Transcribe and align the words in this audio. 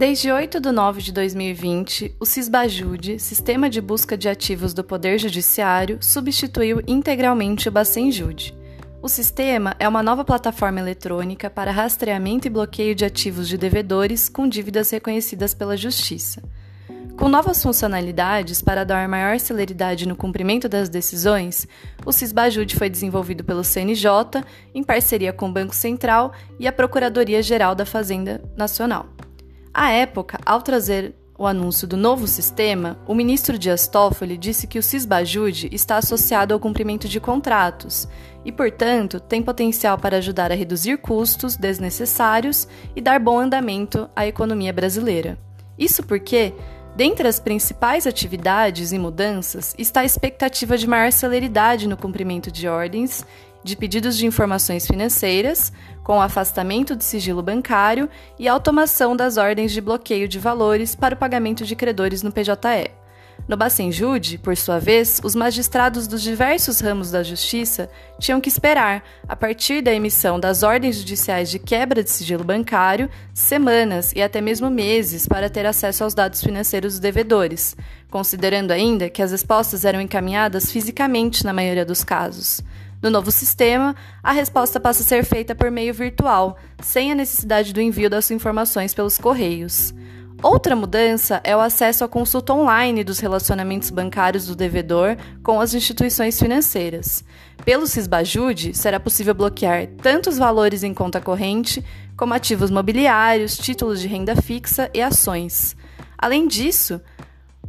Desde 0.00 0.32
8 0.32 0.60
de 0.60 0.72
nove 0.72 1.02
de 1.02 1.12
2020, 1.12 2.16
o 2.18 2.24
CISBAJUDE, 2.24 3.18
Sistema 3.18 3.68
de 3.68 3.82
Busca 3.82 4.16
de 4.16 4.30
Ativos 4.30 4.72
do 4.72 4.82
Poder 4.82 5.18
Judiciário, 5.18 5.98
substituiu 6.00 6.80
integralmente 6.88 7.68
o 7.68 7.70
Bacenjude. 7.70 8.56
O 9.02 9.10
sistema 9.10 9.76
é 9.78 9.86
uma 9.86 10.02
nova 10.02 10.24
plataforma 10.24 10.80
eletrônica 10.80 11.50
para 11.50 11.70
rastreamento 11.70 12.46
e 12.46 12.50
bloqueio 12.50 12.94
de 12.94 13.04
ativos 13.04 13.46
de 13.46 13.58
devedores 13.58 14.26
com 14.30 14.48
dívidas 14.48 14.88
reconhecidas 14.88 15.52
pela 15.52 15.76
Justiça. 15.76 16.42
Com 17.18 17.28
novas 17.28 17.62
funcionalidades 17.62 18.62
para 18.62 18.84
dar 18.84 19.06
maior 19.06 19.38
celeridade 19.38 20.08
no 20.08 20.16
cumprimento 20.16 20.66
das 20.66 20.88
decisões, 20.88 21.68
o 22.06 22.10
CISBAJUDE 22.10 22.74
foi 22.74 22.88
desenvolvido 22.88 23.44
pelo 23.44 23.62
CNJ 23.62 24.08
em 24.74 24.82
parceria 24.82 25.30
com 25.30 25.50
o 25.50 25.52
Banco 25.52 25.74
Central 25.74 26.32
e 26.58 26.66
a 26.66 26.72
Procuradoria-Geral 26.72 27.74
da 27.74 27.84
Fazenda 27.84 28.42
Nacional. 28.56 29.19
À 29.72 29.92
época, 29.92 30.38
ao 30.44 30.60
trazer 30.60 31.14
o 31.38 31.46
anúncio 31.46 31.86
do 31.86 31.96
novo 31.96 32.26
sistema, 32.26 32.98
o 33.06 33.14
ministro 33.14 33.56
Dias 33.56 33.86
Toffoli 33.86 34.36
disse 34.36 34.66
que 34.66 34.78
o 34.78 34.82
CISBAJUDE 34.82 35.70
está 35.72 35.96
associado 35.96 36.52
ao 36.52 36.60
cumprimento 36.60 37.08
de 37.08 37.20
contratos 37.20 38.08
e, 38.44 38.50
portanto, 38.50 39.20
tem 39.20 39.40
potencial 39.40 39.96
para 39.96 40.18
ajudar 40.18 40.50
a 40.50 40.56
reduzir 40.56 40.98
custos 40.98 41.56
desnecessários 41.56 42.66
e 42.96 43.00
dar 43.00 43.20
bom 43.20 43.38
andamento 43.38 44.10
à 44.14 44.26
economia 44.26 44.72
brasileira. 44.72 45.38
Isso 45.78 46.02
porque, 46.02 46.52
dentre 46.96 47.26
as 47.26 47.38
principais 47.38 48.08
atividades 48.08 48.92
e 48.92 48.98
mudanças, 48.98 49.74
está 49.78 50.00
a 50.00 50.04
expectativa 50.04 50.76
de 50.76 50.86
maior 50.86 51.12
celeridade 51.12 51.88
no 51.88 51.96
cumprimento 51.96 52.50
de 52.50 52.68
ordens 52.68 53.24
de 53.62 53.76
pedidos 53.76 54.16
de 54.16 54.26
informações 54.26 54.86
financeiras, 54.86 55.72
com 56.02 56.20
afastamento 56.20 56.96
de 56.96 57.04
sigilo 57.04 57.42
bancário 57.42 58.08
e 58.38 58.48
automação 58.48 59.14
das 59.14 59.36
ordens 59.36 59.72
de 59.72 59.80
bloqueio 59.80 60.26
de 60.26 60.38
valores 60.38 60.94
para 60.94 61.14
o 61.14 61.18
pagamento 61.18 61.64
de 61.64 61.76
credores 61.76 62.22
no 62.22 62.32
PJE. 62.32 63.00
No 63.48 63.56
Bacenjude, 63.56 64.38
por 64.38 64.56
sua 64.56 64.78
vez, 64.78 65.20
os 65.24 65.34
magistrados 65.34 66.06
dos 66.06 66.22
diversos 66.22 66.80
ramos 66.80 67.10
da 67.10 67.22
justiça 67.22 67.90
tinham 68.18 68.40
que 68.40 68.48
esperar, 68.48 69.02
a 69.26 69.34
partir 69.34 69.82
da 69.82 69.92
emissão 69.92 70.38
das 70.38 70.62
ordens 70.62 70.96
judiciais 70.96 71.50
de 71.50 71.58
quebra 71.58 72.04
de 72.04 72.10
sigilo 72.10 72.44
bancário, 72.44 73.10
semanas 73.34 74.12
e 74.14 74.22
até 74.22 74.40
mesmo 74.40 74.70
meses 74.70 75.26
para 75.26 75.50
ter 75.50 75.66
acesso 75.66 76.04
aos 76.04 76.14
dados 76.14 76.40
financeiros 76.42 76.92
dos 76.92 77.00
devedores, 77.00 77.76
considerando 78.08 78.70
ainda 78.70 79.10
que 79.10 79.22
as 79.22 79.32
respostas 79.32 79.84
eram 79.84 80.00
encaminhadas 80.00 80.70
fisicamente 80.70 81.44
na 81.44 81.52
maioria 81.52 81.84
dos 81.84 82.04
casos. 82.04 82.62
No 83.02 83.08
novo 83.08 83.30
sistema, 83.30 83.96
a 84.22 84.30
resposta 84.30 84.78
passa 84.78 85.02
a 85.02 85.06
ser 85.06 85.24
feita 85.24 85.54
por 85.54 85.70
meio 85.70 85.94
virtual, 85.94 86.58
sem 86.82 87.10
a 87.10 87.14
necessidade 87.14 87.72
do 87.72 87.80
envio 87.80 88.10
das 88.10 88.30
informações 88.30 88.92
pelos 88.92 89.16
correios. 89.16 89.94
Outra 90.42 90.74
mudança 90.76 91.40
é 91.44 91.54
o 91.54 91.60
acesso 91.60 92.02
à 92.04 92.08
consulta 92.08 92.52
online 92.52 93.04
dos 93.04 93.18
relacionamentos 93.18 93.90
bancários 93.90 94.46
do 94.46 94.56
devedor 94.56 95.16
com 95.42 95.60
as 95.60 95.74
instituições 95.74 96.38
financeiras. 96.38 97.24
Pelo 97.64 97.86
Cisbajude, 97.86 98.74
será 98.74 98.98
possível 98.98 99.34
bloquear 99.34 99.86
tanto 100.02 100.30
os 100.30 100.38
valores 100.38 100.82
em 100.82 100.94
conta 100.94 101.20
corrente, 101.20 101.84
como 102.16 102.34
ativos 102.34 102.70
mobiliários, 102.70 103.56
títulos 103.56 104.00
de 104.00 104.08
renda 104.08 104.34
fixa 104.36 104.90
e 104.92 105.00
ações. 105.00 105.76
Além 106.18 106.46
disso, 106.46 107.00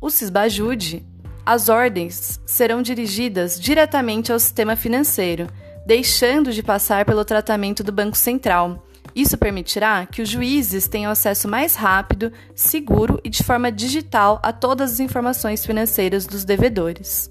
o 0.00 0.10
Cisbajude 0.10 1.04
as 1.46 1.68
ordens 1.68 2.40
serão 2.44 2.82
dirigidas 2.82 3.60
diretamente 3.60 4.32
ao 4.32 4.38
sistema 4.40 4.74
financeiro, 4.74 5.46
deixando 5.86 6.52
de 6.52 6.60
passar 6.60 7.04
pelo 7.04 7.24
tratamento 7.24 7.84
do 7.84 7.92
Banco 7.92 8.16
Central. 8.16 8.84
Isso 9.14 9.38
permitirá 9.38 10.04
que 10.04 10.20
os 10.20 10.28
juízes 10.28 10.88
tenham 10.88 11.10
acesso 11.10 11.46
mais 11.46 11.76
rápido, 11.76 12.32
seguro 12.52 13.20
e 13.22 13.30
de 13.30 13.44
forma 13.44 13.70
digital 13.70 14.40
a 14.42 14.52
todas 14.52 14.94
as 14.94 15.00
informações 15.00 15.64
financeiras 15.64 16.26
dos 16.26 16.44
devedores. 16.44 17.30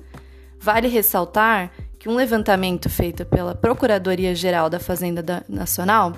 Vale 0.62 0.88
ressaltar 0.88 1.70
que 2.00 2.08
um 2.08 2.16
levantamento 2.16 2.90
feito 2.90 3.26
pela 3.26 3.54
Procuradoria-Geral 3.54 4.70
da 4.70 4.80
Fazenda 4.80 5.44
Nacional 5.50 6.14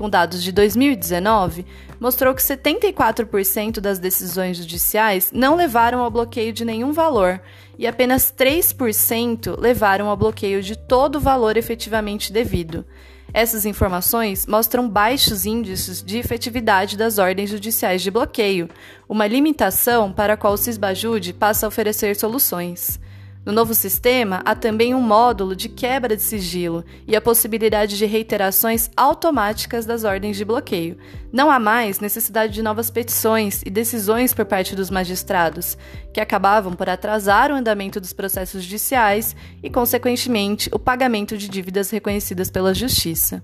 com 0.00 0.08
dados 0.08 0.42
de 0.42 0.50
2019, 0.50 1.66
mostrou 2.00 2.34
que 2.34 2.40
74% 2.40 3.80
das 3.80 3.98
decisões 3.98 4.56
judiciais 4.56 5.30
não 5.30 5.54
levaram 5.54 6.00
ao 6.00 6.10
bloqueio 6.10 6.54
de 6.54 6.64
nenhum 6.64 6.90
valor 6.90 7.38
e 7.78 7.86
apenas 7.86 8.32
3% 8.32 9.60
levaram 9.60 10.08
ao 10.08 10.16
bloqueio 10.16 10.62
de 10.62 10.74
todo 10.74 11.16
o 11.16 11.20
valor 11.20 11.58
efetivamente 11.58 12.32
devido. 12.32 12.82
Essas 13.30 13.66
informações 13.66 14.46
mostram 14.46 14.88
baixos 14.88 15.44
índices 15.44 16.02
de 16.02 16.16
efetividade 16.16 16.96
das 16.96 17.18
ordens 17.18 17.50
judiciais 17.50 18.00
de 18.00 18.10
bloqueio, 18.10 18.70
uma 19.06 19.26
limitação 19.26 20.10
para 20.10 20.32
a 20.32 20.36
qual 20.38 20.54
o 20.54 20.56
Cisbajude 20.56 21.34
passa 21.34 21.66
a 21.66 21.68
oferecer 21.68 22.16
soluções. 22.16 22.98
No 23.44 23.52
novo 23.52 23.72
sistema, 23.72 24.42
há 24.44 24.54
também 24.54 24.94
um 24.94 25.00
módulo 25.00 25.56
de 25.56 25.66
quebra 25.66 26.14
de 26.14 26.22
sigilo 26.22 26.84
e 27.08 27.16
a 27.16 27.22
possibilidade 27.22 27.96
de 27.96 28.04
reiterações 28.04 28.90
automáticas 28.94 29.86
das 29.86 30.04
ordens 30.04 30.36
de 30.36 30.44
bloqueio. 30.44 30.98
Não 31.32 31.50
há 31.50 31.58
mais 31.58 32.00
necessidade 32.00 32.52
de 32.52 32.62
novas 32.62 32.90
petições 32.90 33.62
e 33.64 33.70
decisões 33.70 34.34
por 34.34 34.44
parte 34.44 34.76
dos 34.76 34.90
magistrados, 34.90 35.78
que 36.12 36.20
acabavam 36.20 36.74
por 36.74 36.90
atrasar 36.90 37.50
o 37.50 37.54
andamento 37.54 37.98
dos 37.98 38.12
processos 38.12 38.62
judiciais 38.62 39.34
e, 39.62 39.70
consequentemente, 39.70 40.68
o 40.70 40.78
pagamento 40.78 41.38
de 41.38 41.48
dívidas 41.48 41.88
reconhecidas 41.88 42.50
pela 42.50 42.74
Justiça. 42.74 43.42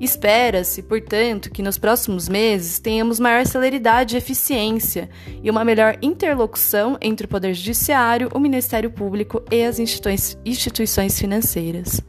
Espera-se, 0.00 0.82
portanto, 0.82 1.50
que 1.50 1.62
nos 1.62 1.76
próximos 1.76 2.28
meses 2.28 2.78
tenhamos 2.78 3.18
maior 3.18 3.44
celeridade 3.44 4.14
e 4.14 4.18
eficiência 4.18 5.08
e 5.42 5.50
uma 5.50 5.64
melhor 5.64 5.98
interlocução 6.00 6.96
entre 7.00 7.26
o 7.26 7.28
Poder 7.28 7.52
Judiciário, 7.52 8.28
o 8.32 8.38
Ministério 8.38 8.90
Público 8.90 9.42
e 9.50 9.64
as 9.64 9.78
instituições 9.78 11.18
financeiras. 11.18 12.00